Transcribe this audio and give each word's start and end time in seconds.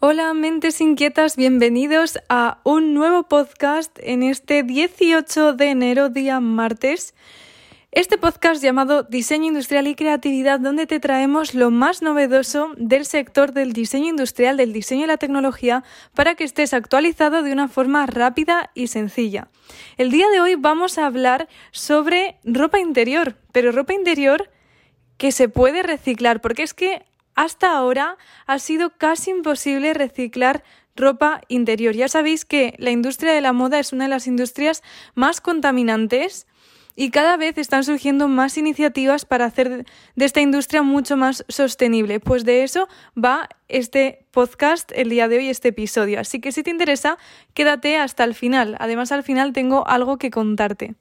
Hola 0.00 0.32
mentes 0.32 0.80
inquietas, 0.80 1.34
bienvenidos 1.34 2.20
a 2.28 2.60
un 2.62 2.94
nuevo 2.94 3.24
podcast 3.24 3.98
en 4.00 4.22
este 4.22 4.62
18 4.62 5.54
de 5.54 5.70
enero, 5.70 6.08
día 6.08 6.38
martes. 6.38 7.16
Este 7.90 8.16
podcast 8.16 8.62
llamado 8.62 9.02
Diseño 9.02 9.46
Industrial 9.46 9.88
y 9.88 9.96
Creatividad, 9.96 10.60
donde 10.60 10.86
te 10.86 11.00
traemos 11.00 11.52
lo 11.52 11.72
más 11.72 12.00
novedoso 12.00 12.70
del 12.76 13.06
sector 13.06 13.52
del 13.52 13.72
diseño 13.72 14.10
industrial, 14.10 14.56
del 14.56 14.72
diseño 14.72 15.02
y 15.02 15.08
la 15.08 15.16
tecnología, 15.16 15.82
para 16.14 16.36
que 16.36 16.44
estés 16.44 16.74
actualizado 16.74 17.42
de 17.42 17.50
una 17.50 17.66
forma 17.66 18.06
rápida 18.06 18.70
y 18.74 18.86
sencilla. 18.86 19.48
El 19.96 20.12
día 20.12 20.28
de 20.30 20.40
hoy 20.40 20.54
vamos 20.54 20.98
a 20.98 21.06
hablar 21.06 21.48
sobre 21.72 22.36
ropa 22.44 22.78
interior, 22.78 23.34
pero 23.50 23.72
ropa 23.72 23.94
interior 23.94 24.48
que 25.16 25.32
se 25.32 25.48
puede 25.48 25.82
reciclar, 25.82 26.40
porque 26.40 26.62
es 26.62 26.72
que 26.72 27.07
hasta 27.38 27.70
ahora 27.70 28.18
ha 28.48 28.58
sido 28.58 28.90
casi 28.90 29.30
imposible 29.30 29.94
reciclar 29.94 30.64
ropa 30.96 31.40
interior. 31.46 31.94
Ya 31.94 32.08
sabéis 32.08 32.44
que 32.44 32.74
la 32.78 32.90
industria 32.90 33.32
de 33.32 33.40
la 33.40 33.52
moda 33.52 33.78
es 33.78 33.92
una 33.92 34.06
de 34.06 34.10
las 34.10 34.26
industrias 34.26 34.82
más 35.14 35.40
contaminantes 35.40 36.48
y 36.96 37.10
cada 37.10 37.36
vez 37.36 37.56
están 37.56 37.84
surgiendo 37.84 38.26
más 38.26 38.58
iniciativas 38.58 39.24
para 39.24 39.44
hacer 39.44 39.86
de 40.16 40.24
esta 40.24 40.40
industria 40.40 40.82
mucho 40.82 41.16
más 41.16 41.44
sostenible. 41.48 42.18
Pues 42.18 42.44
de 42.44 42.64
eso 42.64 42.88
va 43.16 43.48
este 43.68 44.26
podcast 44.32 44.90
el 44.96 45.08
día 45.08 45.28
de 45.28 45.38
hoy, 45.38 45.48
este 45.48 45.68
episodio. 45.68 46.18
Así 46.18 46.40
que 46.40 46.50
si 46.50 46.64
te 46.64 46.70
interesa, 46.70 47.18
quédate 47.54 47.98
hasta 47.98 48.24
el 48.24 48.34
final. 48.34 48.74
Además, 48.80 49.12
al 49.12 49.22
final 49.22 49.52
tengo 49.52 49.86
algo 49.86 50.18
que 50.18 50.32
contarte. 50.32 50.96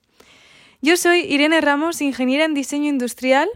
Yo 0.84 0.98
soy 0.98 1.22
Irene 1.22 1.62
Ramos, 1.62 2.00
ingeniera 2.00 2.46
en 2.46 2.54
diseño 2.54 2.90
industrial 2.90 3.50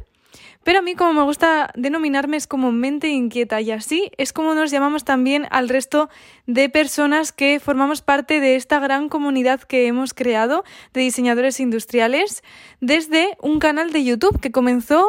pero 0.63 0.79
a 0.79 0.81
mí 0.81 0.95
como 0.95 1.13
me 1.13 1.23
gusta 1.23 1.71
denominarme 1.75 2.37
es 2.37 2.47
como 2.47 2.71
mente 2.71 3.09
inquieta 3.09 3.61
y 3.61 3.71
así 3.71 4.11
es 4.17 4.33
como 4.33 4.53
nos 4.53 4.71
llamamos 4.71 5.03
también 5.03 5.47
al 5.51 5.69
resto 5.69 6.09
de 6.47 6.69
personas 6.69 7.31
que 7.31 7.59
formamos 7.59 8.01
parte 8.01 8.39
de 8.39 8.55
esta 8.55 8.79
gran 8.79 9.09
comunidad 9.09 9.61
que 9.61 9.87
hemos 9.87 10.13
creado 10.13 10.63
de 10.93 11.01
diseñadores 11.01 11.59
industriales 11.59 12.43
desde 12.79 13.37
un 13.41 13.59
canal 13.59 13.91
de 13.91 14.03
YouTube 14.03 14.39
que 14.39 14.51
comenzó 14.51 15.05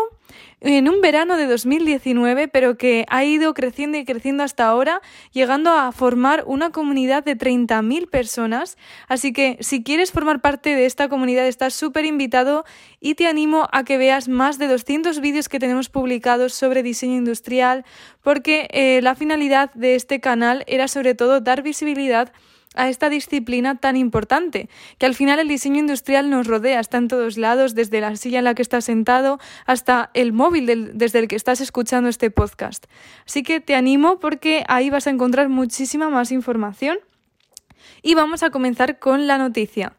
en 0.65 0.89
un 0.89 1.01
verano 1.01 1.37
de 1.37 1.47
2019, 1.47 2.47
pero 2.49 2.77
que 2.77 3.05
ha 3.09 3.25
ido 3.25 3.53
creciendo 3.53 3.99
y 3.99 4.05
creciendo 4.05 4.45
hasta 4.45 4.67
ahora, 4.67 5.03
llegando 5.33 5.73
a 5.73 5.91
formar 5.91 6.45
una 6.47 6.71
comunidad 6.71 7.25
de 7.25 7.37
30.000 7.37 8.09
personas. 8.09 8.79
Así 9.09 9.33
que 9.33 9.59
si 9.61 9.83
quieres 9.83 10.13
formar 10.13 10.41
parte 10.41 10.75
de 10.77 10.87
esta 10.87 11.09
comunidad, 11.09 11.47
estás 11.47 11.75
súper 11.75 12.05
invitado 12.05 12.65
y 13.01 13.17
te 13.17 13.27
animo 13.27 13.69
a 13.73 13.85
que 13.85 13.99
veas 13.99 14.29
más 14.29 14.59
de 14.59 14.69
200 14.69 15.21
vídeos 15.21 15.49
que 15.49 15.59
tenemos 15.59 15.89
publicados 15.89 16.55
sobre 16.55 16.83
diseño 16.83 17.17
industrial, 17.17 17.85
porque 18.23 18.69
eh, 18.71 19.01
la 19.03 19.17
finalidad 19.17 19.73
de 19.75 19.97
este 19.97 20.21
canal 20.21 20.65
era 20.69 20.87
sobre 20.87 21.15
todo 21.15 21.41
dar 21.41 21.63
visibilidad 21.63 22.33
a 22.75 22.89
esta 22.89 23.09
disciplina 23.09 23.77
tan 23.77 23.97
importante, 23.97 24.69
que 24.99 25.07
al 25.07 25.15
final 25.15 25.39
el 25.39 25.49
diseño 25.49 25.79
industrial 25.79 26.31
nos 26.31 26.47
rodea, 26.47 26.81
está 26.81 26.99
en 26.99 27.09
todos 27.09 27.37
lados, 27.37 27.75
desde 27.75 28.01
la 28.01 28.17
silla 28.17 28.39
en 28.39 28.45
la 28.45 28.55
que 28.55 28.63
estás 28.63 28.85
sentado 28.85 29.39
hasta 29.67 30.11
el 30.15 30.33
móvil 30.33 30.93
desde 30.95 31.19
el 31.19 31.29
que 31.29 31.37
estás 31.37 31.61
escuchando 31.61 32.09
este 32.09 32.31
podcast. 32.31 32.87
Así 33.27 33.43
que 33.43 33.61
te 33.61 33.75
animo 33.75 34.21
porque 34.21 34.65
ahí 34.69 34.91
vas 34.91 35.07
a 35.07 35.11
encontrar 35.11 35.49
muchísima 35.49 36.09
más 36.09 36.33
información. 36.33 36.99
Y 38.03 38.15
vamos 38.15 38.43
a 38.43 38.51
comenzar 38.51 38.99
con 38.99 39.27
la 39.27 39.39
noticia. 39.39 39.95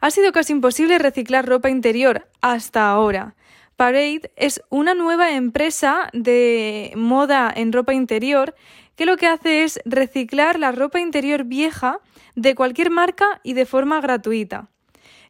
Ha 0.00 0.10
sido 0.10 0.32
casi 0.32 0.52
imposible 0.52 0.98
reciclar 0.98 1.46
ropa 1.46 1.70
interior 1.70 2.28
hasta 2.40 2.88
ahora. 2.90 3.34
Parade 3.76 4.32
es 4.36 4.62
una 4.70 4.94
nueva 4.94 5.32
empresa 5.32 6.08
de 6.12 6.92
moda 6.96 7.52
en 7.54 7.72
ropa 7.72 7.92
interior 7.92 8.54
que 8.96 9.06
lo 9.06 9.16
que 9.16 9.26
hace 9.26 9.62
es 9.62 9.80
reciclar 9.84 10.58
la 10.58 10.72
ropa 10.72 11.00
interior 11.00 11.44
vieja 11.44 12.00
de 12.34 12.54
cualquier 12.54 12.90
marca 12.90 13.40
y 13.42 13.52
de 13.52 13.66
forma 13.66 14.00
gratuita. 14.00 14.68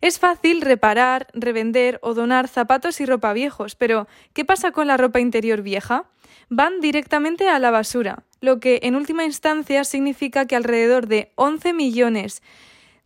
Es 0.00 0.18
fácil 0.18 0.60
reparar, 0.60 1.26
revender 1.32 1.98
o 2.02 2.14
donar 2.14 2.48
zapatos 2.48 3.00
y 3.00 3.06
ropa 3.06 3.32
viejos, 3.32 3.74
pero 3.76 4.06
¿qué 4.32 4.44
pasa 4.44 4.70
con 4.70 4.86
la 4.86 4.96
ropa 4.96 5.20
interior 5.20 5.62
vieja? 5.62 6.04
Van 6.48 6.80
directamente 6.80 7.48
a 7.48 7.58
la 7.58 7.70
basura, 7.70 8.24
lo 8.40 8.60
que 8.60 8.80
en 8.82 8.94
última 8.94 9.24
instancia 9.24 9.84
significa 9.84 10.46
que 10.46 10.56
alrededor 10.56 11.06
de 11.06 11.32
11 11.34 11.72
millones 11.72 12.42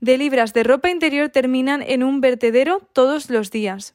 de 0.00 0.18
libras 0.18 0.52
de 0.52 0.64
ropa 0.64 0.90
interior 0.90 1.28
terminan 1.28 1.82
en 1.82 2.02
un 2.02 2.20
vertedero 2.20 2.80
todos 2.92 3.30
los 3.30 3.50
días. 3.50 3.94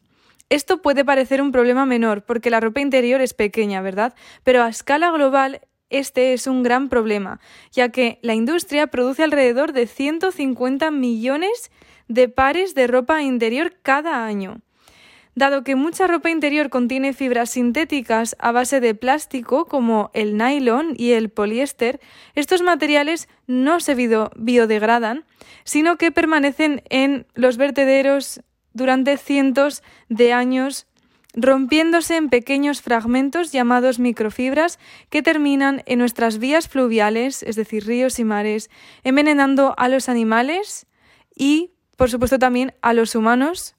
Esto 0.50 0.82
puede 0.82 1.04
parecer 1.04 1.42
un 1.42 1.52
problema 1.52 1.86
menor 1.86 2.24
porque 2.24 2.52
la 2.52 2.60
ropa 2.60 2.80
interior 2.80 3.20
es 3.22 3.34
pequeña, 3.34 3.82
¿verdad? 3.82 4.14
Pero 4.44 4.64
a 4.64 4.70
escala 4.70 5.12
global 5.12 5.62
este 5.90 6.34
es 6.34 6.48
un 6.48 6.64
gran 6.64 6.90
problema, 6.90 7.40
ya 7.72 7.90
que 7.90 8.20
la 8.22 8.34
industria 8.34 8.88
produce 8.88 9.24
alrededor 9.24 9.74
de 9.74 9.88
150 9.88 10.92
millones 10.92 11.72
de 12.08 12.30
pares 12.30 12.76
de 12.76 12.88
ropa 12.88 13.22
interior 13.22 13.76
cada 13.82 14.26
año. 14.26 14.62
Dado 15.36 15.66
que 15.66 15.76
mucha 15.76 16.08
ropa 16.08 16.30
interior 16.30 16.70
contiene 16.70 17.12
fibras 17.12 17.50
sintéticas 17.50 18.38
a 18.40 18.54
base 18.54 18.80
de 18.80 18.96
plástico 18.96 19.66
como 19.66 20.10
el 20.14 20.38
nylon 20.38 20.94
y 20.96 21.12
el 21.12 21.30
poliéster, 21.30 22.00
estos 22.36 22.62
materiales 22.62 23.28
no 23.46 23.82
se 23.82 23.96
biodegradan, 23.96 25.26
sino 25.66 25.98
que 25.98 26.14
permanecen 26.14 26.84
en 26.90 27.26
los 27.34 27.58
vertederos 27.58 28.42
durante 28.72 29.18
cientos 29.18 29.84
de 30.08 30.32
años 30.32 30.88
rompiéndose 31.36 32.16
en 32.16 32.30
pequeños 32.30 32.82
fragmentos 32.82 33.52
llamados 33.52 34.00
microfibras 34.00 34.80
que 35.10 35.22
terminan 35.22 35.84
en 35.86 36.00
nuestras 36.00 36.40
vías 36.40 36.68
fluviales, 36.68 37.44
es 37.44 37.56
decir, 37.56 37.86
ríos 37.86 38.20
y 38.20 38.24
mares, 38.24 38.70
envenenando 39.04 39.76
a 39.78 39.90
los 39.90 40.10
animales 40.10 40.88
y, 41.36 41.72
por 41.98 42.10
supuesto, 42.10 42.40
también 42.40 42.74
a 42.82 42.94
los 42.94 43.16
humanos. 43.16 43.76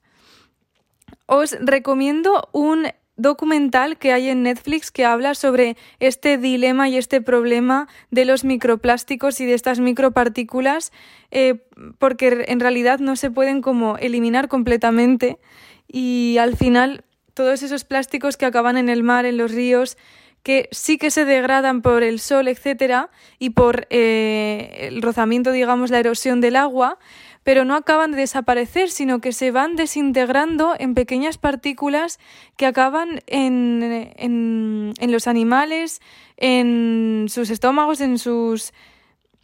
Os 1.25 1.57
recomiendo 1.59 2.47
un 2.53 2.87
documental 3.17 3.97
que 3.97 4.13
hay 4.13 4.29
en 4.29 4.43
Netflix 4.43 4.91
que 4.91 5.03
habla 5.03 5.33
sobre 5.33 5.75
este 5.99 6.37
dilema 6.37 6.87
y 6.87 6.97
este 6.97 7.19
problema 7.19 7.87
de 8.11 8.25
los 8.25 8.43
microplásticos 8.43 9.41
y 9.41 9.45
de 9.45 9.55
estas 9.55 9.79
micropartículas, 9.79 10.91
eh, 11.31 11.65
porque 11.97 12.45
en 12.47 12.59
realidad 12.59 12.99
no 12.99 13.15
se 13.15 13.31
pueden 13.31 13.61
como 13.61 13.97
eliminar 13.97 14.47
completamente 14.47 15.39
y 15.87 16.37
al 16.39 16.55
final 16.55 17.03
todos 17.37 17.61
esos 17.61 17.83
plásticos 17.83 18.35
que 18.35 18.47
acaban 18.47 18.77
en 18.77 18.89
el 18.89 19.03
mar, 19.03 19.27
en 19.27 19.37
los 19.37 19.51
ríos, 19.51 19.95
que 20.41 20.67
sí 20.71 20.97
que 20.97 21.11
se 21.11 21.23
degradan 21.23 21.83
por 21.83 22.01
el 22.01 22.19
sol, 22.19 22.47
etcétera, 22.47 23.11
y 23.37 23.51
por 23.51 23.85
eh, 23.91 24.87
el 24.89 25.03
rozamiento, 25.03 25.51
digamos, 25.51 25.91
la 25.91 25.99
erosión 25.99 26.41
del 26.41 26.55
agua, 26.55 26.97
pero 27.43 27.63
no 27.63 27.75
acaban 27.75 28.11
de 28.11 28.17
desaparecer, 28.17 28.89
sino 28.89 29.21
que 29.21 29.33
se 29.33 29.51
van 29.51 29.75
desintegrando 29.75 30.73
en 30.79 30.95
pequeñas 30.95 31.37
partículas 31.37 32.19
que 32.57 32.65
acaban 32.65 33.21
en, 33.27 33.83
en, 34.17 34.93
en 34.97 35.11
los 35.11 35.27
animales, 35.27 36.01
en 36.37 37.27
sus 37.29 37.51
estómagos, 37.51 38.01
en 38.01 38.17
sus 38.17 38.73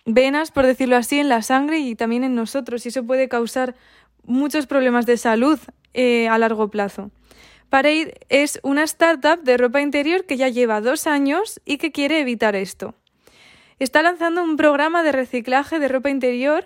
venas, 0.06 0.52
por 0.52 0.66
decirlo 0.66 0.98
así, 0.98 1.20
en 1.20 1.30
la 1.30 1.44
sangre 1.44 1.78
y 1.78 1.96
también 1.96 2.24
en 2.24 2.34
nosotros. 2.34 2.86
Y 2.86 2.90
eso 2.90 3.04
puede 3.06 3.30
causar 3.30 3.76
muchos 4.26 4.66
problemas 4.66 5.06
de 5.06 5.18
salud 5.18 5.60
eh, 5.94 6.28
a 6.28 6.40
largo 6.40 6.70
plazo. 6.70 7.12
Parade 7.74 8.14
es 8.30 8.60
una 8.62 8.84
startup 8.84 9.42
de 9.42 9.58
ropa 9.58 9.82
interior 9.82 10.28
que 10.28 10.38
ya 10.38 10.48
lleva 10.48 10.80
dos 10.80 11.08
años 11.08 11.60
y 11.66 11.80
que 11.80 11.92
quiere 11.92 12.20
evitar 12.20 12.56
esto. 12.56 12.94
Está 13.80 14.04
lanzando 14.04 14.44
un 14.44 14.58
programa 14.58 15.02
de 15.02 15.12
reciclaje 15.12 15.80
de 15.80 15.88
ropa 15.88 16.12
interior 16.12 16.66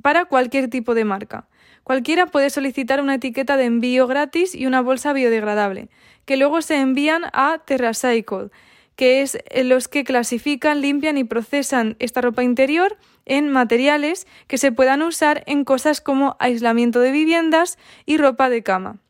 para 0.00 0.26
cualquier 0.26 0.70
tipo 0.70 0.94
de 0.94 1.04
marca. 1.04 1.48
Cualquiera 1.82 2.26
puede 2.26 2.50
solicitar 2.50 3.00
una 3.00 3.16
etiqueta 3.16 3.56
de 3.56 3.64
envío 3.64 4.06
gratis 4.06 4.54
y 4.54 4.66
una 4.66 4.82
bolsa 4.82 5.12
biodegradable, 5.12 5.88
que 6.26 6.36
luego 6.36 6.62
se 6.62 6.76
envían 6.76 7.24
a 7.32 7.58
TerraCycle, 7.66 8.50
que 8.94 9.22
es 9.22 9.36
los 9.64 9.88
que 9.88 10.04
clasifican, 10.04 10.80
limpian 10.80 11.18
y 11.18 11.24
procesan 11.24 11.96
esta 11.98 12.20
ropa 12.20 12.44
interior 12.44 12.98
en 13.26 13.48
materiales 13.48 14.28
que 14.46 14.58
se 14.58 14.70
puedan 14.70 15.02
usar 15.02 15.42
en 15.46 15.64
cosas 15.64 16.00
como 16.00 16.36
aislamiento 16.38 17.00
de 17.00 17.10
viviendas 17.10 17.78
y 18.06 18.16
ropa 18.16 18.48
de 18.48 18.62
cama. 18.62 19.00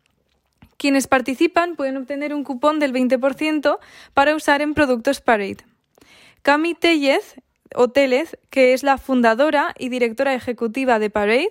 Quienes 0.80 1.08
participan 1.08 1.76
pueden 1.76 1.98
obtener 1.98 2.32
un 2.32 2.42
cupón 2.42 2.78
del 2.78 2.94
20% 2.94 3.78
para 4.14 4.34
usar 4.34 4.62
en 4.62 4.72
productos 4.72 5.20
Parade. 5.20 5.58
Cami 6.40 6.72
Tellez, 6.72 7.36
o 7.74 7.88
Tellez, 7.88 8.38
que 8.48 8.72
es 8.72 8.82
la 8.82 8.96
fundadora 8.96 9.74
y 9.78 9.90
directora 9.90 10.32
ejecutiva 10.32 10.98
de 10.98 11.10
Parade, 11.10 11.50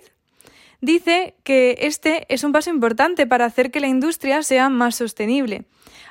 dice 0.80 1.36
que 1.44 1.76
este 1.82 2.26
es 2.28 2.42
un 2.42 2.50
paso 2.50 2.70
importante 2.70 3.24
para 3.28 3.44
hacer 3.44 3.70
que 3.70 3.78
la 3.78 3.86
industria 3.86 4.42
sea 4.42 4.68
más 4.68 4.96
sostenible, 4.96 5.62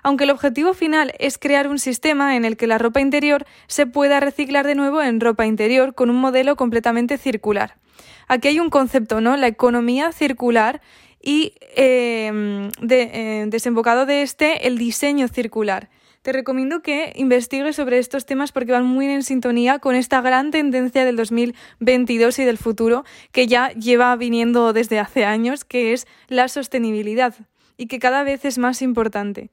aunque 0.02 0.24
el 0.24 0.30
objetivo 0.30 0.74
final 0.74 1.12
es 1.20 1.38
crear 1.38 1.68
un 1.68 1.78
sistema 1.78 2.38
en 2.38 2.46
el 2.46 2.56
que 2.56 2.68
la 2.68 2.78
ropa 2.78 3.02
interior 3.02 3.46
se 3.68 3.86
pueda 3.86 4.22
reciclar 4.22 4.66
de 4.66 4.76
nuevo 4.76 5.02
en 5.02 5.20
ropa 5.20 5.46
interior 5.46 5.94
con 5.94 6.10
un 6.10 6.16
modelo 6.16 6.56
completamente 6.56 7.18
circular. 7.18 7.76
Aquí 8.30 8.48
hay 8.48 8.62
un 8.62 8.70
concepto, 8.70 9.20
¿no? 9.20 9.36
La 9.36 9.48
economía 9.48 10.14
circular 10.14 10.82
y 11.22 11.54
em, 11.76 12.70
de, 12.82 13.02
eh, 13.14 13.46
desembocado 13.48 14.06
de 14.06 14.22
este 14.22 14.68
el 14.68 14.78
diseño 14.78 15.28
circular. 15.28 15.90
te 16.22 16.34
recomiendo 16.34 16.82
que 16.82 17.14
investigues 17.16 17.78
sobre 17.78 17.98
estos 17.98 18.26
temas 18.26 18.52
porque 18.52 18.74
van 18.74 18.86
muy 18.86 19.08
en 19.08 19.24
sintonía 19.24 19.80
con 19.80 19.96
esta 19.96 20.20
gran 20.20 20.52
tendencia 20.52 21.06
del 21.06 21.16
2022 21.16 22.40
y 22.40 22.44
del 22.44 22.58
futuro 22.58 23.06
que 23.32 23.48
ya 23.48 23.72
lleva 23.72 24.14
viniendo 24.18 24.74
desde 24.74 25.00
hace 25.00 25.24
años, 25.24 25.64
que 25.64 25.94
es 25.94 26.08
la 26.28 26.50
sostenibilidad 26.50 27.36
y 27.78 27.88
que 27.88 28.00
cada 28.00 28.24
vez 28.24 28.44
es 28.44 28.58
más 28.58 28.82
importante. 28.82 29.50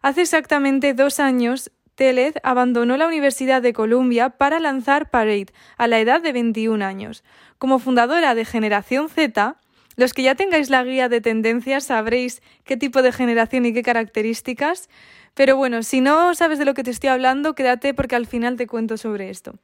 Hace 0.00 0.22
exactamente 0.22 0.94
dos 0.94 1.18
años, 1.18 1.72
Telez 1.96 2.34
abandonó 2.44 2.96
la 2.96 3.08
Universidad 3.08 3.60
de 3.60 3.72
Columbia 3.72 4.30
para 4.30 4.60
lanzar 4.60 5.10
Parade 5.10 5.46
a 5.76 5.88
la 5.88 5.98
edad 5.98 6.22
de 6.22 6.32
21 6.32 6.84
años. 6.84 7.24
Como 7.58 7.78
fundadora 7.80 8.34
de 8.34 8.44
Generación 8.44 9.08
Z, 9.08 9.56
los 9.96 10.12
que 10.12 10.22
ya 10.22 10.34
tengáis 10.34 10.70
la 10.70 10.84
guía 10.84 11.08
de 11.08 11.20
tendencias 11.20 11.84
sabréis 11.84 12.42
qué 12.64 12.76
tipo 12.76 13.02
de 13.02 13.12
generación 13.12 13.66
y 13.66 13.72
qué 13.72 13.82
características, 13.82 14.88
pero 15.34 15.56
bueno, 15.56 15.82
si 15.82 16.00
no 16.00 16.34
sabes 16.34 16.58
de 16.58 16.64
lo 16.64 16.74
que 16.74 16.84
te 16.84 16.90
estoy 16.90 17.10
hablando, 17.10 17.54
quédate 17.54 17.94
porque 17.94 18.16
al 18.16 18.26
final 18.26 18.56
te 18.56 18.66
cuento 18.66 18.96
sobre 18.96 19.30
esto. 19.30 19.58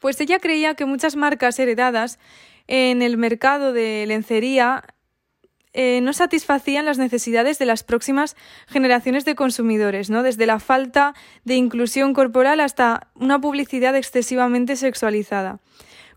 Pues 0.00 0.20
ella 0.20 0.38
creía 0.38 0.74
que 0.74 0.84
muchas 0.84 1.16
marcas 1.16 1.58
heredadas 1.58 2.18
en 2.66 3.02
el 3.02 3.16
mercado 3.16 3.72
de 3.72 4.04
lencería 4.06 4.82
eh, 5.74 6.00
no 6.02 6.12
satisfacían 6.12 6.84
las 6.84 6.98
necesidades 6.98 7.58
de 7.58 7.64
las 7.64 7.82
próximas 7.82 8.36
generaciones 8.66 9.24
de 9.24 9.34
consumidores, 9.34 10.10
¿no? 10.10 10.22
Desde 10.22 10.44
la 10.44 10.60
falta 10.60 11.14
de 11.44 11.54
inclusión 11.54 12.12
corporal 12.12 12.60
hasta 12.60 13.08
una 13.14 13.40
publicidad 13.40 13.96
excesivamente 13.96 14.76
sexualizada. 14.76 15.60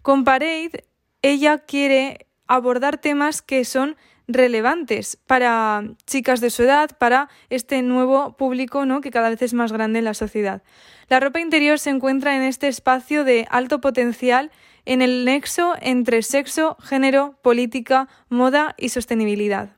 Con 0.02 0.26
Parade, 0.26 0.86
ella 1.22 1.60
quiere 1.60 2.28
abordar 2.48 2.98
temas 2.98 3.42
que 3.42 3.66
son 3.66 3.96
relevantes 4.28 5.18
para 5.28 5.84
chicas 6.08 6.42
de 6.42 6.50
su 6.50 6.64
edad, 6.64 6.98
para 6.98 7.30
este 7.50 7.82
nuevo 7.82 8.36
público 8.38 8.86
¿no? 8.86 9.02
que 9.02 9.12
cada 9.12 9.30
vez 9.30 9.42
es 9.42 9.54
más 9.54 9.72
grande 9.72 10.00
en 10.00 10.06
la 10.06 10.14
sociedad. 10.14 10.64
La 11.10 11.20
ropa 11.20 11.40
interior 11.40 11.78
se 11.78 11.92
encuentra 11.92 12.36
en 12.36 12.42
este 12.42 12.68
espacio 12.68 13.24
de 13.24 13.48
alto 13.50 13.82
potencial 13.82 14.52
en 14.86 15.02
el 15.02 15.26
nexo 15.26 15.76
entre 15.82 16.22
sexo, 16.22 16.78
género, 16.82 17.38
política, 17.42 18.08
moda 18.30 18.76
y 18.78 18.90
sostenibilidad. 18.90 19.70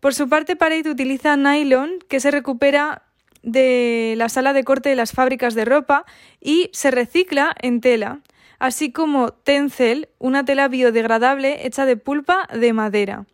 Por 0.00 0.14
su 0.14 0.28
parte, 0.28 0.56
Parade 0.56 0.90
utiliza 0.90 1.36
nylon 1.36 1.98
que 2.08 2.20
se 2.20 2.30
recupera 2.30 3.02
de 3.42 4.14
la 4.16 4.28
sala 4.28 4.52
de 4.52 4.64
corte 4.64 4.88
de 4.88 4.96
las 4.96 5.12
fábricas 5.12 5.54
de 5.54 5.64
ropa 5.64 6.04
y 6.40 6.70
se 6.72 6.90
recicla 6.90 7.54
en 7.60 7.80
tela, 7.80 8.20
así 8.62 8.92
como 8.92 9.32
Tencel, 9.32 10.08
una 10.20 10.44
tela 10.44 10.68
biodegradable 10.68 11.66
hecha 11.66 11.84
de 11.84 11.96
pulpa 11.96 12.46
de 12.54 12.72
madera. 12.72 13.26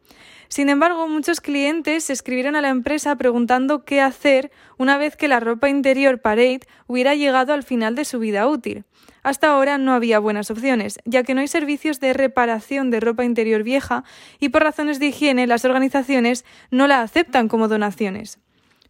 Sin 0.49 0.71
embargo, 0.71 1.07
muchos 1.07 1.43
clientes 1.43 2.09
escribieron 2.09 2.57
a 2.57 2.63
la 2.63 2.71
empresa 2.71 3.15
preguntando 3.17 3.85
qué 3.85 4.01
hacer 4.01 4.51
una 4.79 4.97
vez 4.97 5.17
que 5.17 5.29
la 5.29 5.39
ropa 5.39 5.69
interior 5.69 6.23
Parade 6.23 6.61
hubiera 6.87 7.15
llegado 7.15 7.53
al 7.53 7.63
final 7.63 7.95
de 7.95 8.07
su 8.07 8.19
vida 8.19 8.49
útil. 8.49 8.85
Hasta 9.23 9.49
ahora 9.49 9.77
no 9.77 9.93
había 9.93 10.19
buenas 10.19 10.51
opciones, 10.51 10.99
ya 11.05 11.23
que 11.25 11.35
no 11.35 11.43
hay 11.43 11.49
servicios 11.49 12.01
de 12.01 12.15
reparación 12.15 12.91
de 12.91 13.01
ropa 13.01 13.27
interior 13.27 13.63
vieja 13.65 14.05
y 14.41 14.49
por 14.49 14.63
razones 14.63 14.99
de 14.99 15.09
higiene 15.09 15.47
las 15.47 15.67
organizaciones 15.67 16.47
no 16.71 16.87
la 16.87 17.03
aceptan 17.03 17.49
como 17.49 17.69
donaciones. 17.69 18.39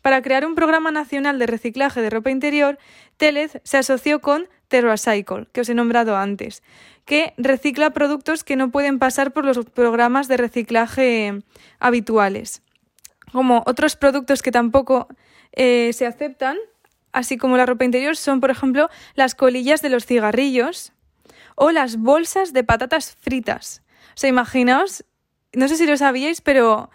Para 0.08 0.22
crear 0.22 0.46
un 0.46 0.55
programa 0.55 0.90
nacional 0.90 1.38
de 1.38 1.46
reciclaje 1.46 2.00
de 2.00 2.08
ropa 2.08 2.31
interior, 2.31 2.78
Telez 3.19 3.60
se 3.62 3.76
asoció 3.76 4.22
con 4.22 4.49
TerraCycle, 4.69 5.49
que 5.52 5.60
os 5.60 5.69
he 5.69 5.75
nombrado 5.75 6.16
antes, 6.16 6.62
que 7.05 7.34
recicla 7.37 7.90
productos 7.90 8.43
que 8.43 8.56
no 8.56 8.70
pueden 8.70 8.99
pasar 8.99 9.34
por 9.34 9.44
los 9.44 9.58
programas 9.66 10.26
de 10.26 10.38
reciclaje 10.38 11.43
habituales. 11.78 12.62
Como 13.32 13.62
otros 13.66 13.96
productos 13.96 14.40
que 14.40 14.50
tampoco 14.50 15.08
eh, 15.52 15.90
se 15.93 16.06
aceptan, 16.06 16.56
así 17.12 17.37
como 17.37 17.58
la 17.58 17.66
ropa 17.66 17.84
interior, 17.84 18.16
son, 18.16 18.40
por 18.40 18.50
ejemplo, 18.50 18.88
las 19.14 19.34
colillas 19.34 19.82
de 19.82 19.90
los 19.90 20.06
cigarrillos 20.06 20.94
o 21.55 21.70
las 21.70 21.99
bolsas 21.99 22.55
de 22.55 22.64
patatas 22.64 23.14
fritas. 23.20 23.82
O 24.14 24.16
sea, 24.16 24.31
imaginaos, 24.31 25.05
no 25.52 25.69
sé 25.69 25.76
si 25.76 25.87
lo 25.87 25.99
sabíais, 25.99 26.40
pero 26.40 26.88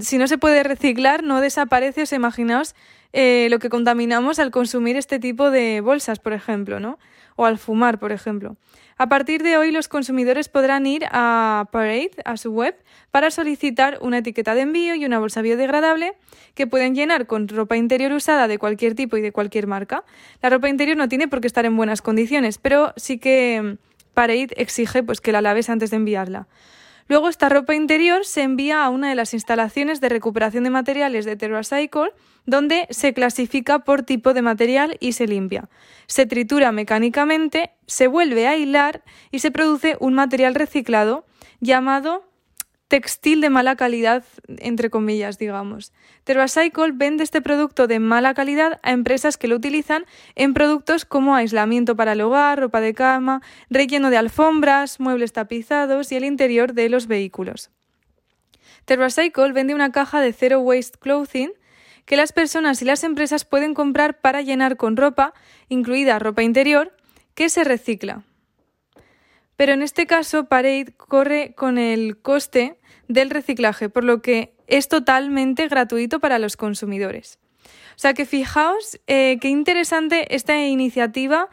si 0.00 0.18
no 0.18 0.26
se 0.26 0.38
puede 0.38 0.62
reciclar, 0.62 1.22
no 1.22 1.40
desaparece. 1.40 2.02
O 2.02 2.06
sea, 2.06 2.16
imaginaos 2.16 2.74
eh, 3.12 3.48
lo 3.50 3.58
que 3.58 3.68
contaminamos 3.68 4.38
al 4.38 4.50
consumir 4.50 4.96
este 4.96 5.18
tipo 5.18 5.50
de 5.50 5.80
bolsas, 5.80 6.18
por 6.18 6.32
ejemplo, 6.32 6.80
¿no? 6.80 6.98
O 7.36 7.46
al 7.46 7.58
fumar, 7.58 7.98
por 7.98 8.12
ejemplo. 8.12 8.56
A 8.96 9.08
partir 9.08 9.42
de 9.42 9.56
hoy, 9.56 9.72
los 9.72 9.88
consumidores 9.88 10.48
podrán 10.48 10.86
ir 10.86 11.04
a 11.10 11.66
Parade, 11.72 12.12
a 12.24 12.36
su 12.36 12.52
web, 12.52 12.76
para 13.10 13.30
solicitar 13.32 13.98
una 14.00 14.18
etiqueta 14.18 14.54
de 14.54 14.60
envío 14.60 14.94
y 14.94 15.04
una 15.04 15.18
bolsa 15.18 15.42
biodegradable 15.42 16.14
que 16.54 16.68
pueden 16.68 16.94
llenar 16.94 17.26
con 17.26 17.48
ropa 17.48 17.76
interior 17.76 18.12
usada 18.12 18.46
de 18.46 18.58
cualquier 18.58 18.94
tipo 18.94 19.16
y 19.16 19.20
de 19.20 19.32
cualquier 19.32 19.66
marca. 19.66 20.04
La 20.42 20.50
ropa 20.50 20.68
interior 20.68 20.96
no 20.96 21.08
tiene 21.08 21.26
por 21.26 21.40
qué 21.40 21.48
estar 21.48 21.64
en 21.64 21.76
buenas 21.76 22.02
condiciones, 22.02 22.58
pero 22.58 22.92
sí 22.96 23.18
que 23.18 23.78
Parade 24.14 24.50
exige 24.56 25.02
pues, 25.02 25.20
que 25.20 25.32
la 25.32 25.40
laves 25.40 25.68
antes 25.70 25.90
de 25.90 25.96
enviarla. 25.96 26.46
Luego 27.06 27.28
esta 27.28 27.48
ropa 27.48 27.74
interior 27.74 28.24
se 28.24 28.42
envía 28.42 28.84
a 28.84 28.88
una 28.88 29.10
de 29.10 29.14
las 29.14 29.34
instalaciones 29.34 30.00
de 30.00 30.08
recuperación 30.08 30.64
de 30.64 30.70
materiales 30.70 31.24
de 31.24 31.36
TerraCycle, 31.36 32.12
donde 32.46 32.86
se 32.90 33.12
clasifica 33.12 33.80
por 33.80 34.02
tipo 34.02 34.32
de 34.32 34.42
material 34.42 34.96
y 35.00 35.12
se 35.12 35.26
limpia. 35.26 35.68
Se 36.06 36.26
tritura 36.26 36.72
mecánicamente, 36.72 37.72
se 37.86 38.06
vuelve 38.06 38.46
a 38.46 38.56
hilar 38.56 39.02
y 39.30 39.40
se 39.40 39.50
produce 39.50 39.96
un 40.00 40.14
material 40.14 40.54
reciclado 40.54 41.26
llamado 41.60 42.24
textil 42.88 43.40
de 43.40 43.50
mala 43.50 43.76
calidad, 43.76 44.24
entre 44.58 44.90
comillas, 44.90 45.38
digamos. 45.38 45.92
TerraCycle 46.24 46.92
vende 46.92 47.24
este 47.24 47.40
producto 47.40 47.86
de 47.86 47.98
mala 47.98 48.34
calidad 48.34 48.78
a 48.82 48.92
empresas 48.92 49.36
que 49.36 49.48
lo 49.48 49.56
utilizan 49.56 50.04
en 50.34 50.54
productos 50.54 51.04
como 51.04 51.34
aislamiento 51.34 51.96
para 51.96 52.12
el 52.12 52.20
hogar, 52.20 52.60
ropa 52.60 52.80
de 52.80 52.94
cama, 52.94 53.42
relleno 53.70 54.10
de 54.10 54.18
alfombras, 54.18 55.00
muebles 55.00 55.32
tapizados 55.32 56.12
y 56.12 56.16
el 56.16 56.24
interior 56.24 56.74
de 56.74 56.88
los 56.88 57.06
vehículos. 57.06 57.70
TerraCycle 58.84 59.52
vende 59.52 59.74
una 59.74 59.92
caja 59.92 60.20
de 60.20 60.32
Zero 60.32 60.60
Waste 60.60 60.98
Clothing 60.98 61.52
que 62.04 62.16
las 62.16 62.32
personas 62.32 62.82
y 62.82 62.84
las 62.84 63.02
empresas 63.02 63.44
pueden 63.44 63.72
comprar 63.72 64.20
para 64.20 64.42
llenar 64.42 64.76
con 64.76 64.96
ropa, 64.96 65.32
incluida 65.68 66.18
ropa 66.18 66.42
interior, 66.42 66.94
que 67.34 67.48
se 67.48 67.64
recicla. 67.64 68.22
Pero 69.56 69.72
en 69.72 69.82
este 69.82 70.06
caso, 70.06 70.44
Parade 70.44 70.94
corre 70.96 71.54
con 71.54 71.78
el 71.78 72.18
coste 72.20 72.78
del 73.08 73.30
reciclaje, 73.30 73.88
por 73.88 74.04
lo 74.04 74.22
que 74.22 74.54
es 74.66 74.88
totalmente 74.88 75.68
gratuito 75.68 76.20
para 76.20 76.38
los 76.38 76.56
consumidores. 76.56 77.38
O 77.96 77.98
sea 77.98 78.14
que 78.14 78.26
fijaos 78.26 79.00
eh, 79.06 79.38
qué 79.40 79.48
interesante 79.48 80.34
esta 80.34 80.58
iniciativa 80.66 81.48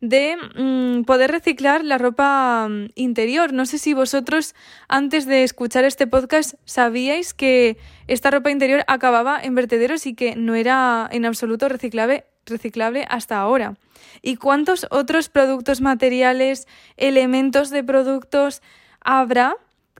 de 0.00 0.36
mm, 0.56 1.04
poder 1.04 1.30
reciclar 1.30 1.84
la 1.84 1.98
ropa 1.98 2.66
mm, 2.68 2.88
interior. 2.94 3.52
No 3.52 3.64
sé 3.64 3.78
si 3.78 3.94
vosotros 3.94 4.54
antes 4.88 5.26
de 5.26 5.44
escuchar 5.44 5.84
este 5.84 6.06
podcast 6.06 6.54
sabíais 6.64 7.32
que 7.32 7.78
esta 8.06 8.30
ropa 8.30 8.50
interior 8.50 8.84
acababa 8.86 9.40
en 9.40 9.54
vertederos 9.54 10.06
y 10.06 10.14
que 10.14 10.36
no 10.36 10.54
era 10.54 11.08
en 11.10 11.24
absoluto 11.24 11.68
reciclable, 11.68 12.24
reciclable 12.46 13.06
hasta 13.08 13.38
ahora. 13.38 13.76
¿Y 14.22 14.36
cuántos 14.36 14.86
otros 14.90 15.28
productos 15.28 15.80
materiales, 15.80 16.66
elementos 16.96 17.70
de 17.70 17.84
productos 17.84 18.62
habrá 19.00 19.56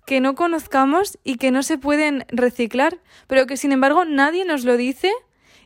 que 0.07 0.21
no 0.21 0.35
conozcamos 0.35 1.19
y 1.25 1.37
que 1.37 1.51
no 1.51 1.63
se 1.63 1.79
pueden 1.79 2.27
reciclar, 2.29 2.99
pero 3.27 3.47
que 3.47 3.57
sin 3.57 3.73
embargo 3.73 4.05
nadie 4.05 4.45
nos 4.45 4.65
lo 4.65 4.77
dice 4.77 5.11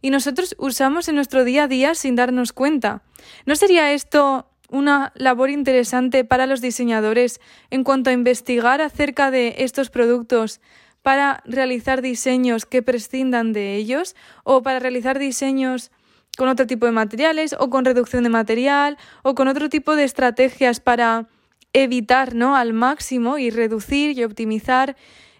y 0.00 0.10
nosotros 0.10 0.54
usamos 0.58 1.08
en 1.08 1.16
nuestro 1.16 1.44
día 1.44 1.64
a 1.64 1.68
día 1.68 1.94
sin 1.94 2.14
darnos 2.14 2.52
cuenta. 2.52 3.02
¿No 3.46 3.56
sería 3.56 3.92
esto 3.92 4.48
una 4.68 5.12
labor 5.16 5.50
interesante 5.50 6.24
para 6.24 6.46
los 6.46 6.60
diseñadores 6.60 7.40
en 7.70 7.84
cuanto 7.84 8.10
a 8.10 8.12
investigar 8.12 8.80
acerca 8.80 9.30
de 9.30 9.56
estos 9.58 9.90
productos 9.90 10.60
para 11.02 11.42
realizar 11.46 12.02
diseños 12.02 12.66
que 12.66 12.82
prescindan 12.82 13.52
de 13.52 13.76
ellos 13.76 14.14
o 14.44 14.62
para 14.62 14.78
realizar 14.78 15.18
diseños 15.18 15.90
con 16.38 16.48
otro 16.48 16.68
tipo 16.68 16.86
de 16.86 16.92
materiales 16.92 17.56
o 17.58 17.68
con 17.68 17.84
reducción 17.84 18.22
de 18.22 18.28
material 18.28 18.96
o 19.24 19.34
con 19.34 19.48
otro 19.48 19.68
tipo 19.68 19.96
de 19.96 20.04
estrategias 20.04 20.78
para 20.78 21.26
evitar 21.72 22.36
¿no? 22.36 22.54
al 22.54 22.72
máximo 22.72 23.38
y 23.38 23.50
reducir 23.50 24.16
y 24.16 24.22
optimizar 24.22 24.96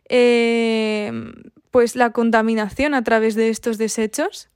eh, 0.08 1.12
pues 1.70 1.94
la 1.94 2.10
contaminación 2.10 2.94
a 2.94 3.04
través 3.04 3.36
de 3.36 3.48
estos 3.48 3.78
desechos? 3.78 4.48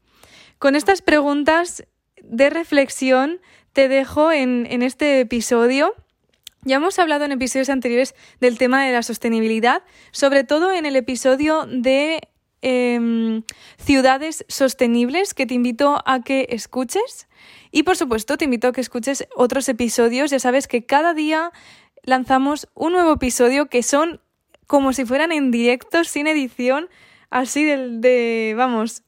Con 0.59 0.75
estas 0.75 1.01
preguntas 1.01 1.85
de 2.21 2.51
reflexión 2.51 3.39
te 3.73 3.87
dejo 3.87 4.33
en, 4.33 4.67
en 4.69 4.83
este 4.83 5.21
episodio. 5.21 5.95
Ya 6.65 6.77
hemos 6.77 6.99
hablado 6.99 7.25
en 7.25 7.31
episodios 7.31 7.69
anteriores 7.69 8.17
del 8.41 8.59
tema 8.59 8.85
de 8.85 8.93
la 8.93 9.05
sostenibilidad, 9.05 9.85
sobre 10.11 10.43
todo 10.43 10.73
en 10.73 10.87
el 10.87 10.97
episodio 10.97 11.67
de 11.67 12.21
Em, 12.65 13.43
ciudades 13.77 14.45
sostenibles 14.47 15.35
que 15.35 15.47
te 15.47 15.55
invito 15.55 16.01
a 16.07 16.23
que 16.23 16.47
escuches. 16.51 17.27
Y 17.73 17.83
por 17.83 17.97
supuesto, 17.97 18.37
te 18.37 18.45
invito 18.45 18.69
a 18.69 18.73
que 18.73 18.81
escuches 18.81 19.27
otros 19.35 19.69
episodios. 19.69 20.31
Ya 20.31 20.39
sabes 20.39 20.69
que 20.69 20.87
cada 20.87 21.13
día 21.13 21.51
lanzamos 22.05 22.69
un 22.75 22.93
nuevo 22.93 23.15
episodio 23.15 23.67
que 23.67 23.83
son 23.83 24.21
como 24.69 24.93
si 24.93 25.05
fueran 25.05 25.33
en 25.33 25.51
directo, 25.51 26.05
sin 26.05 26.29
edición, 26.29 26.89
así 27.31 27.65
de, 27.65 27.99
de 27.99 28.55
vamos. 28.57 29.03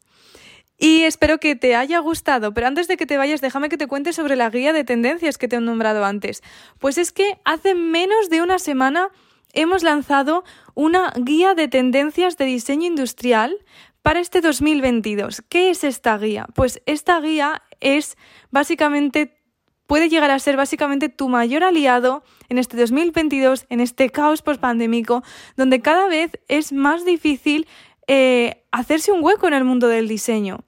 Y 0.76 1.04
espero 1.04 1.38
que 1.38 1.54
te 1.54 1.76
haya 1.76 2.00
gustado, 2.00 2.52
pero 2.52 2.66
antes 2.66 2.88
de 2.88 2.96
que 2.96 3.06
te 3.06 3.16
vayas, 3.16 3.40
déjame 3.40 3.68
que 3.68 3.78
te 3.78 3.86
cuente 3.86 4.12
sobre 4.12 4.34
la 4.34 4.50
guía 4.50 4.72
de 4.72 4.82
tendencias 4.82 5.38
que 5.38 5.46
te 5.46 5.56
he 5.56 5.60
nombrado 5.60 6.04
antes. 6.04 6.42
Pues 6.80 6.98
es 6.98 7.12
que 7.12 7.38
hace 7.44 7.76
menos 7.76 8.30
de 8.30 8.42
una 8.42 8.58
semana 8.58 9.10
hemos 9.54 9.82
lanzado 9.82 10.44
una 10.74 11.12
guía 11.16 11.54
de 11.54 11.68
tendencias 11.68 12.36
de 12.36 12.44
diseño 12.44 12.86
industrial 12.86 13.56
para 14.02 14.20
este 14.20 14.40
2022. 14.40 15.42
¿Qué 15.48 15.70
es 15.70 15.84
esta 15.84 16.18
guía? 16.18 16.46
Pues 16.54 16.82
esta 16.86 17.20
guía 17.20 17.62
es 17.80 18.16
básicamente 18.50 19.40
puede 19.86 20.08
llegar 20.08 20.30
a 20.30 20.38
ser 20.38 20.56
básicamente 20.56 21.08
tu 21.08 21.28
mayor 21.28 21.62
aliado 21.62 22.24
en 22.48 22.58
este 22.58 22.76
2022, 22.76 23.66
en 23.68 23.80
este 23.80 24.10
caos 24.10 24.42
pospandémico, 24.42 25.22
donde 25.56 25.80
cada 25.80 26.08
vez 26.08 26.32
es 26.48 26.72
más 26.72 27.04
difícil 27.04 27.66
eh, 28.06 28.64
hacerse 28.72 29.12
un 29.12 29.22
hueco 29.22 29.46
en 29.46 29.54
el 29.54 29.64
mundo 29.64 29.88
del 29.88 30.08
diseño. 30.08 30.60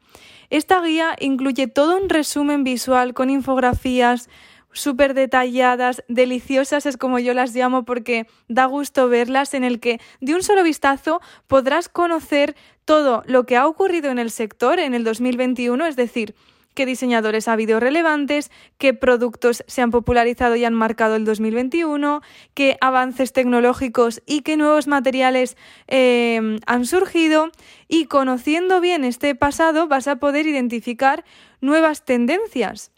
Esta 0.49 0.81
guía 0.81 1.17
incluye 1.19 1.67
todo 1.67 1.97
un 1.97 2.09
resumen 2.09 2.63
visual 2.63 3.15
con 3.15 3.31
infografías 3.31 4.29
súper 4.77 5.15
detalladas, 5.15 6.05
deliciosas 6.09 6.87
es 6.87 6.97
como 6.97 7.19
yo 7.19 7.35
las 7.35 7.55
llamo 7.55 7.85
porque 7.85 8.27
da 8.49 8.67
gusto 8.67 9.09
verlas, 9.09 9.55
en 9.55 9.65
el 9.65 9.81
que 9.81 10.01
de 10.21 10.35
un 10.35 10.43
solo 10.43 10.63
vistazo 10.63 11.21
podrás 11.47 11.89
conocer 11.89 12.55
todo 12.85 13.23
lo 13.27 13.45
que 13.47 13.57
ha 13.57 13.67
ocurrido 13.67 14.11
en 14.11 14.19
el 14.19 14.31
sector 14.31 14.79
en 14.79 14.95
el 14.95 15.03
2021, 15.03 15.87
es 15.87 15.97
decir, 15.97 16.35
qué 16.75 16.87
diseñadores 16.87 17.49
ha 17.49 17.55
habido 17.55 17.81
relevantes, 17.81 18.53
qué 18.79 18.93
productos 18.95 19.65
se 19.67 19.83
han 19.83 19.91
popularizado 19.91 20.55
y 20.57 20.65
han 20.65 20.75
marcado 20.75 21.17
el 21.17 21.25
2021, 21.25 22.21
qué 22.55 22.77
avances 22.81 23.33
tecnológicos 23.33 24.23
y 24.27 24.43
qué 24.43 24.57
nuevos 24.57 24.87
materiales 24.87 25.57
eh, 25.89 26.59
han 26.67 26.85
surgido. 26.85 27.51
Y 27.89 28.05
conociendo 28.05 28.81
bien 28.81 29.05
este 29.05 29.35
pasado 29.35 29.89
vas 29.89 30.07
a 30.07 30.17
poder 30.17 30.47
identificar 30.47 31.25
nuevas 31.61 32.05
tendencias. 32.05 32.93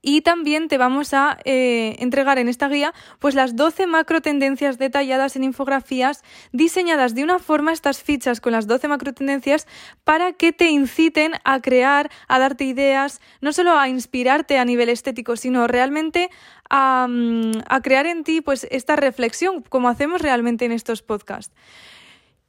Y 0.00 0.22
también 0.22 0.68
te 0.68 0.78
vamos 0.78 1.12
a 1.14 1.38
eh, 1.44 1.96
entregar 1.98 2.38
en 2.38 2.48
esta 2.48 2.68
guía 2.68 2.94
pues 3.18 3.34
las 3.34 3.56
12 3.56 3.86
macro 3.86 4.20
tendencias 4.20 4.78
detalladas 4.78 5.36
en 5.36 5.44
infografías 5.44 6.22
diseñadas 6.52 7.14
de 7.14 7.24
una 7.24 7.38
forma 7.38 7.72
estas 7.72 8.02
fichas 8.02 8.40
con 8.40 8.52
las 8.52 8.66
12 8.66 8.88
macro 8.88 9.12
tendencias 9.12 9.66
para 10.04 10.32
que 10.32 10.52
te 10.52 10.70
inciten 10.70 11.32
a 11.44 11.60
crear, 11.60 12.10
a 12.28 12.38
darte 12.38 12.64
ideas, 12.64 13.20
no 13.40 13.52
solo 13.52 13.78
a 13.78 13.88
inspirarte 13.88 14.58
a 14.58 14.64
nivel 14.64 14.88
estético, 14.88 15.36
sino 15.36 15.66
realmente 15.66 16.30
a, 16.70 17.06
mm, 17.08 17.62
a 17.68 17.80
crear 17.82 18.06
en 18.06 18.24
ti 18.24 18.40
pues 18.40 18.66
esta 18.70 18.96
reflexión 18.96 19.62
como 19.62 19.88
hacemos 19.88 20.22
realmente 20.22 20.64
en 20.64 20.72
estos 20.72 21.02
podcasts. 21.02 21.54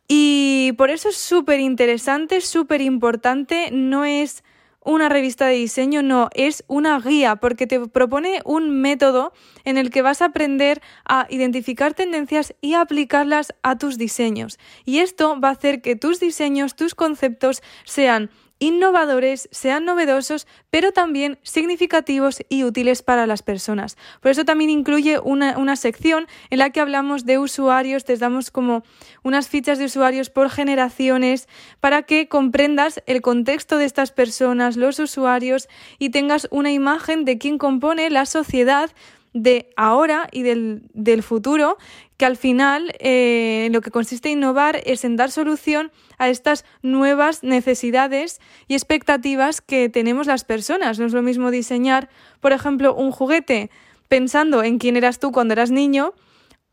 Y 0.08 0.74
por 0.77 0.92
eso 0.92 1.10
es 1.10 1.18
súper 1.18 1.60
interesante, 1.60 2.39
súper 2.42 2.82
importante, 2.82 3.70
no 3.72 4.06
es 4.06 4.44
una 4.86 5.10
revista 5.10 5.48
de 5.48 5.56
diseño, 5.56 6.01
no, 6.04 6.30
es 6.34 6.63
una 6.68 7.00
guía 7.00 7.36
porque 7.38 7.68
te 7.68 7.80
propone 7.88 8.42
un 8.46 8.82
método 8.82 9.34
en 9.63 9.77
el 9.77 9.89
que 9.89 10.04
vas 10.04 10.22
a 10.22 10.25
aprender 10.25 10.82
a 11.06 11.27
identificar 11.30 11.94
tendencias 11.94 12.54
y 12.62 12.75
aplicarlas 12.75 13.54
a 13.63 13.77
tus 13.77 13.98
diseños. 13.98 14.60
Y 14.86 15.00
esto 15.00 15.39
va 15.39 15.50
a 15.50 15.54
hacer 15.54 15.82
que 15.82 15.96
tus 15.96 16.20
diseños, 16.20 16.75
tus 16.75 16.94
conceptos 16.96 17.63
sean 17.84 18.30
innovadores, 18.59 19.50
sean 19.51 19.85
novedosos, 19.85 20.47
pero 20.69 20.91
también 20.91 21.39
significativos 21.43 22.41
y 22.47 22.63
útiles 22.63 23.01
para 23.01 23.27
las 23.27 23.43
personas. 23.43 23.97
Por 24.21 24.31
eso 24.31 24.45
también 24.45 24.69
incluye 24.69 25.19
una, 25.19 25.57
una, 25.57 25.75
sección 25.75 26.27
en 26.50 26.59
la 26.59 26.69
que 26.69 26.79
hablamos 26.79 27.25
de 27.25 27.38
usuarios, 27.38 28.05
te 28.05 28.15
damos 28.15 28.51
como 28.51 28.83
unas 29.24 29.50
fichas 29.50 29.77
de 29.77 29.85
usuarios 29.85 30.29
por 30.29 30.50
generaciones 30.50 31.47
para 31.79 32.03
que 32.03 32.29
comprendas 32.29 33.03
el 33.07 33.21
contexto 33.21 33.77
de 33.77 33.85
estas 33.85 34.12
personas, 34.12 34.77
los 34.77 35.00
usuarios 35.00 35.67
y 36.00 36.09
tengas 36.09 36.47
una 36.51 36.71
imagen 36.71 37.25
de 37.25 37.38
quién 37.38 37.57
compone 37.57 38.09
la 38.09 38.25
sociedad 38.25 38.89
de 39.36 39.70
ahora 39.75 40.30
y 40.32 40.44
del, 40.44 40.84
del 40.94 41.22
futuro, 41.22 41.77
que 42.15 42.25
al 42.25 42.38
final 42.38 42.96
eh, 43.00 43.68
lo 43.70 43.82
que 43.82 43.92
consiste 43.92 44.32
en 44.32 44.38
innovar 44.38 44.82
es 44.86 45.04
en 45.04 45.18
dar 45.18 45.30
solución 45.30 45.92
a 46.18 46.30
estas 46.30 46.63
nuevas 46.82 47.44
necesidades 47.44 48.39
y 48.70 48.75
expectativas 48.75 49.60
que 49.60 49.89
tenemos 49.89 50.25
las 50.25 50.46
personas. 50.46 51.00
No 51.00 51.06
es 51.06 51.12
lo 51.12 51.22
mismo 51.22 51.51
diseñar, 51.51 52.08
por 52.39 52.54
ejemplo, 52.54 52.96
un 52.96 53.12
juguete 53.12 53.70
pensando 54.08 54.63
en 54.63 54.77
quién 54.77 54.96
eras 54.96 55.20
tú 55.20 55.34
cuando 55.34 55.51
eras 55.51 55.70
niño, 55.70 56.13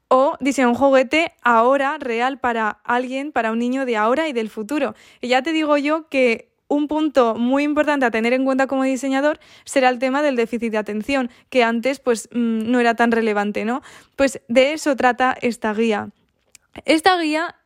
o 0.07 0.37
diseñar 0.38 0.69
un 0.69 0.76
juguete 0.76 1.33
ahora 1.42 1.99
real 1.99 2.38
para 2.38 2.69
alguien, 2.85 3.33
para 3.33 3.50
un 3.50 3.59
niño 3.59 3.87
de 3.87 3.97
ahora 3.97 4.28
y 4.28 4.33
del 4.33 4.50
futuro. 4.50 4.95
Y 5.21 5.28
ya 5.28 5.42
te 5.42 5.52
digo 5.52 5.76
yo 5.78 6.09
que 6.09 6.51
un 6.72 6.88
punto 6.88 7.34
muy 7.34 7.64
importante 7.64 8.06
a 8.06 8.10
tener 8.10 8.32
en 8.32 8.44
cuenta 8.44 8.66
como 8.66 8.82
diseñador 8.84 9.38
será 9.64 9.88
el 9.90 9.98
tema 9.98 10.22
del 10.22 10.36
déficit 10.36 10.72
de 10.72 10.78
atención, 10.78 11.30
que 11.50 11.62
antes 11.62 12.00
pues 12.00 12.28
mm, 12.32 12.70
no 12.70 12.80
era 12.80 12.94
tan 12.94 13.12
relevante, 13.12 13.64
¿no? 13.64 13.82
Pues 14.16 14.40
de 14.48 14.72
eso 14.72 14.96
trata 14.96 15.36
esta 15.40 15.74
guía. 15.74 16.08
Esta 16.86 17.18
guía 17.20 17.56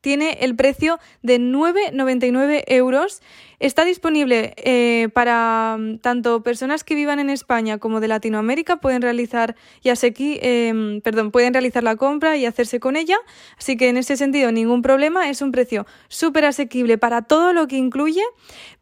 tiene 0.00 0.38
el 0.40 0.56
precio 0.56 0.98
de 1.22 1.38
9,99 1.38 2.64
euros. 2.66 3.22
Está 3.58 3.84
disponible 3.84 4.54
eh, 4.56 5.08
para 5.12 5.76
mm, 5.78 5.98
tanto 5.98 6.42
personas 6.42 6.82
que 6.82 6.94
vivan 6.94 7.18
en 7.18 7.30
España 7.30 7.78
como 7.78 8.00
de 8.00 8.08
Latinoamérica. 8.08 8.78
Pueden 8.78 9.02
realizar, 9.02 9.54
ya 9.82 9.94
em, 10.02 11.00
perdón, 11.02 11.30
pueden 11.30 11.52
realizar 11.52 11.82
la 11.82 11.96
compra 11.96 12.36
y 12.36 12.46
hacerse 12.46 12.80
con 12.80 12.96
ella. 12.96 13.16
Así 13.58 13.76
que 13.76 13.88
en 13.88 13.96
ese 13.96 14.16
sentido, 14.16 14.50
ningún 14.52 14.82
problema. 14.82 15.28
Es 15.28 15.42
un 15.42 15.52
precio 15.52 15.86
súper 16.08 16.46
asequible 16.46 16.98
para 16.98 17.22
todo 17.22 17.52
lo 17.52 17.66
que 17.66 17.76
incluye, 17.76 18.22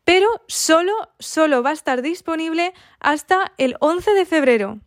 pero 0.04 0.28
solo, 0.46 0.92
solo 1.18 1.62
va 1.62 1.70
a 1.70 1.74
estar 1.74 2.02
disponible 2.02 2.72
hasta 3.00 3.52
el 3.58 3.76
11 3.80 4.12
de 4.12 4.26
febrero. 4.26 4.78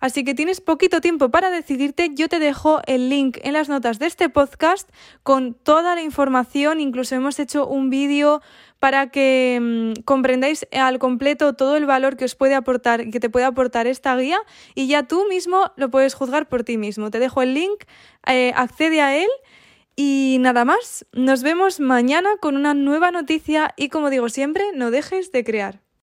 Así 0.00 0.24
que 0.24 0.34
tienes 0.34 0.60
poquito 0.60 1.00
tiempo 1.00 1.30
para 1.30 1.50
decidirte. 1.50 2.10
Yo 2.14 2.28
te 2.28 2.38
dejo 2.38 2.80
el 2.86 3.08
link 3.08 3.38
en 3.42 3.52
las 3.52 3.68
notas 3.68 3.98
de 3.98 4.06
este 4.06 4.28
podcast 4.28 4.88
con 5.22 5.54
toda 5.54 5.94
la 5.94 6.02
información. 6.02 6.80
Incluso 6.80 7.14
hemos 7.14 7.38
hecho 7.38 7.66
un 7.66 7.90
vídeo 7.90 8.42
para 8.78 9.10
que 9.10 9.58
mm, 9.60 10.02
comprendáis 10.02 10.66
al 10.72 10.98
completo 10.98 11.54
todo 11.54 11.76
el 11.76 11.86
valor 11.86 12.16
que 12.16 12.24
os 12.24 12.34
puede 12.34 12.54
aportar, 12.54 13.10
que 13.10 13.20
te 13.20 13.30
puede 13.30 13.46
aportar 13.46 13.86
esta 13.86 14.16
guía 14.16 14.38
y 14.74 14.86
ya 14.86 15.04
tú 15.04 15.26
mismo 15.28 15.72
lo 15.76 15.90
puedes 15.90 16.14
juzgar 16.14 16.48
por 16.48 16.64
ti 16.64 16.76
mismo. 16.76 17.10
Te 17.10 17.18
dejo 17.18 17.42
el 17.42 17.54
link, 17.54 17.84
eh, 18.26 18.52
accede 18.54 19.00
a 19.00 19.16
él. 19.16 19.28
Y 19.98 20.36
nada 20.40 20.66
más, 20.66 21.06
nos 21.12 21.42
vemos 21.42 21.80
mañana 21.80 22.28
con 22.42 22.54
una 22.54 22.74
nueva 22.74 23.10
noticia 23.10 23.72
y 23.78 23.88
como 23.88 24.10
digo 24.10 24.28
siempre, 24.28 24.62
no 24.74 24.90
dejes 24.90 25.32
de 25.32 25.42
crear. 25.42 25.85